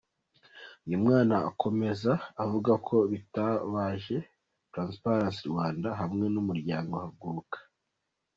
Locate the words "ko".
2.87-2.95